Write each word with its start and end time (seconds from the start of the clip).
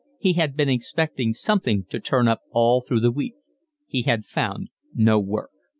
He 0.17 0.33
had 0.33 0.57
been 0.57 0.67
expecting 0.67 1.31
something 1.31 1.85
to 1.89 1.99
turn 1.99 2.27
up 2.27 2.41
all 2.49 2.81
through 2.81 3.01
the 3.01 3.11
week. 3.11 3.35
He 3.85 4.01
had 4.01 4.25
found 4.25 4.69
no 4.95 5.19
work. 5.19 5.51